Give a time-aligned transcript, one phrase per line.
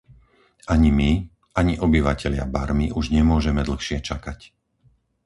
[0.75, 1.09] Ani my,
[1.61, 4.39] ani obyvatelia Barmy už nemôžeme dlhšie čakať.